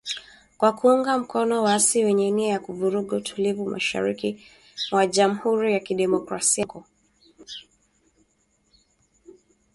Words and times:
Kwa 0.57 0.71
kuunga 0.73 1.17
mkono 1.17 1.63
waasi 1.63 2.05
wenye 2.05 2.31
nia 2.31 2.49
ya 2.49 2.59
kuvuruga 2.59 3.17
utulivu 3.17 3.65
Mashariki 3.69 4.45
mwa 4.91 5.07
Jamhuri 5.07 5.73
ya 5.73 5.79
kidemokrasia 5.79 6.61
ya 6.61 6.67
Kongo. 6.67 6.87